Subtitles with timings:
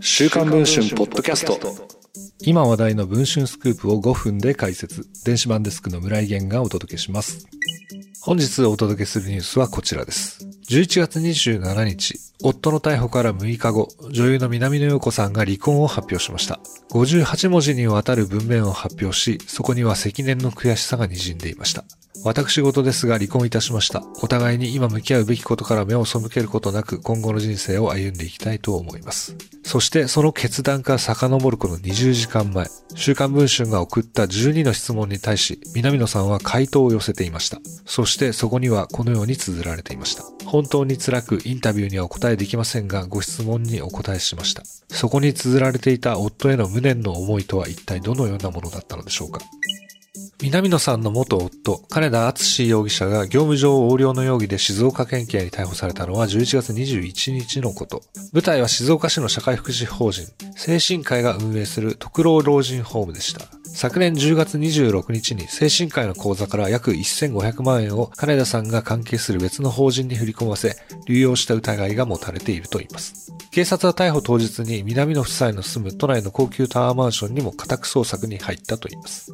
[0.00, 1.58] 週刊文春ポッドキャスト。
[2.40, 5.06] 今話題の文春スクープを5分で解説。
[5.24, 7.46] 電子版デスクの村井源がお届けします。
[8.20, 10.46] 本日お届けするニュースはこちらです。
[10.68, 16.60] 11月27日夫の逮捕から6日後女優の南野陽子さんが離婚を発表しました
[16.90, 21.84] 58文字にわたる文面を発表しそこには積年の悔しさが滲んでいました
[22.24, 24.04] 私事ですが離婚いたしました。
[24.22, 29.36] お互いに今向き合うべきことから目を背けることなく今後の人生を歩んでいきたいと思います。
[29.64, 37.58] そしてその決断から遡るこの20時間前、週刊文春が送った12の質問に対し、南野さんは回答を寄せていました。
[37.86, 40.22] そしてそこにはこのように綴られていました。
[40.44, 44.62] 本当に辛くインタビューにはお答えできませんが、ご質問にお答えしました。
[44.88, 49.40] そこに綴られていた夫への無念の思いとは一体どのようなものだったのでしょうか。
[50.42, 58.02] 南野さんの元夫、金田敦容疑者が業務上横領の容疑で静岡県警に逮捕されたのは11月21日のこと。
[58.32, 63.61] 舞台は静岡市の社会福祉法人、精神科医が運営する特労老人ホームでした。
[63.74, 73.32] 昨年10月26日に精神科医の口座から約1500万円を金田さんが関係する別の法人に振り込ませ、流用した疑いが持たれているといいます。
[73.50, 79.32] 警察は逮捕当日に南野夫妻の住む都内の高級タワーマンションにも家宅捜索に入ったといいます。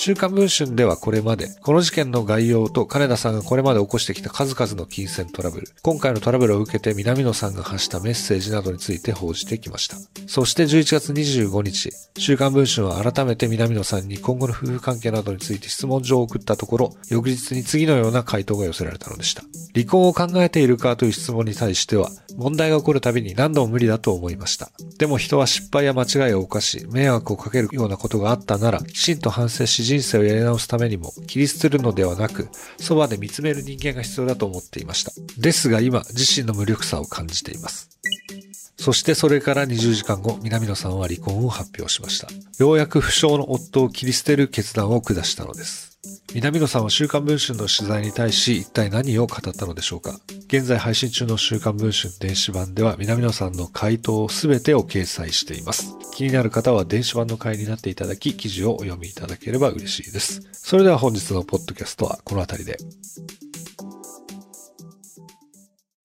[0.00, 9.96] 週刊文春ではこれまで、この事件の概要と金田さんがこれまで起こしてきた数々の金銭トラブル、今回のトラブルを受けて南野さんが発したメッセージなどについて報じてきました。
[10.28, 19.42] そして11月25日、週刊文春は改めて南野さんに今後の夫婦関係などについて質問状を送ったところ、翌日に次のような回答が寄せられたのでした。
[19.74, 24.70] 離婚を考えているかという質問に対しては、問題が起こるたびに何度も無理だと思いました。
[24.96, 35.10] でも人は失敗や間違いを犯し、迷惑をかけるようなことがあったなら、きちんと反省し人生をやり直すためにも、切り捨てるのではなく、そばで見つめる人間が必要だと思っていました。
[35.36, 37.90] ですが今、自身の無力さを感じています。
[38.76, 42.28] そしてそれから20時間後、南野さんは離婚を発表しました。
[42.62, 45.98] ようやく不詳の夫を切り捨てる決断を下したのです。
[46.34, 55.94] 南野さんは週刊文春の取材に対し一体何を語ったのでしょうか現在配信中の週刊文春電子版では南野さんの回答すべてを掲載しています。
[56.14, 60.40] 気になる方は電子版の会になっていただき記事をお読みいただければ嬉しいです。
[60.52, 62.78] それでは本日のポッドキャストはこの辺りで。